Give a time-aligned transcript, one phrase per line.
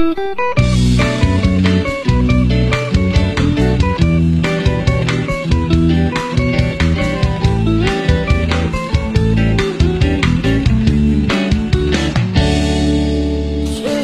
[0.00, 0.06] 时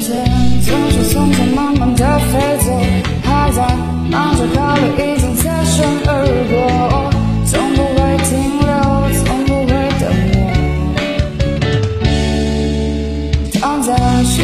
[0.03, 0.13] 间
[0.63, 2.67] 总是匆匆忙忙的飞走，
[3.25, 3.59] 还在
[4.11, 5.16] 忙着考虑。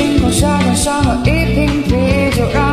[0.02, 2.71] 星空下的上了一瓶啤酒让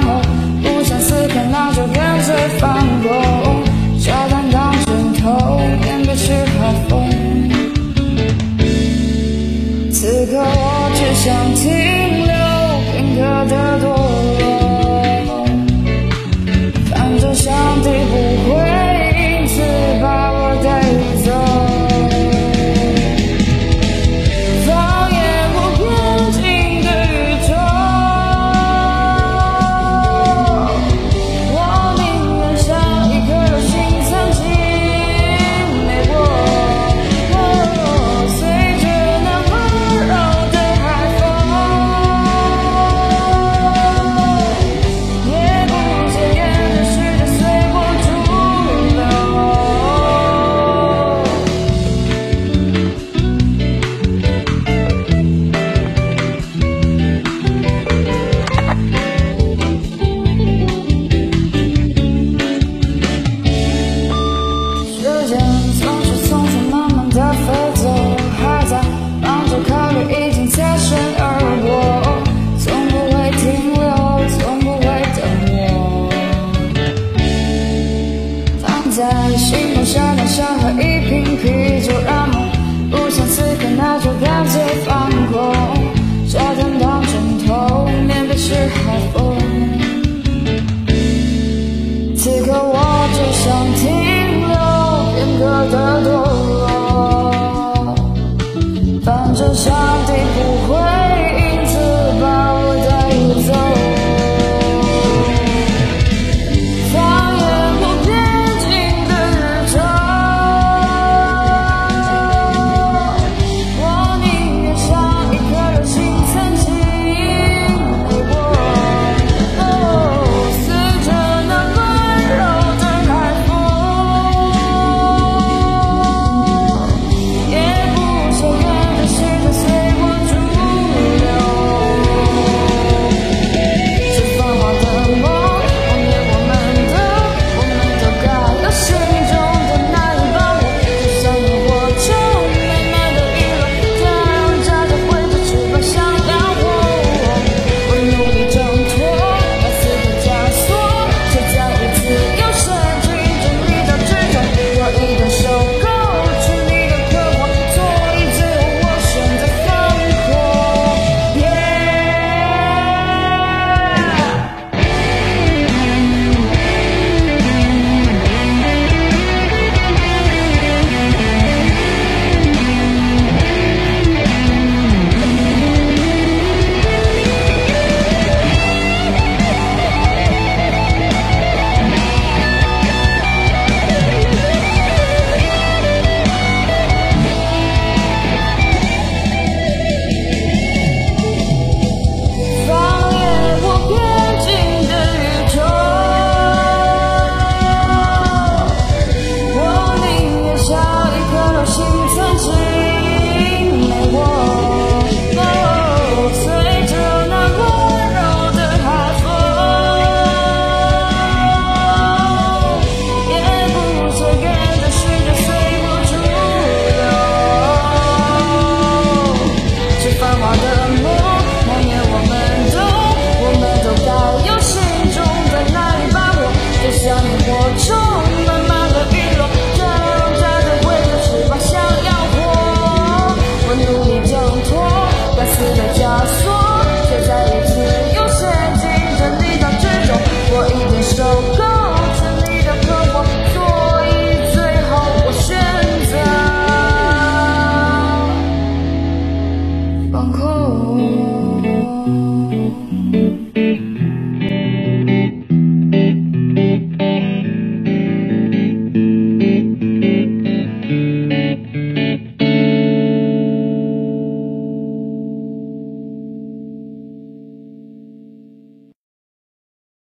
[81.42, 82.19] 啤酒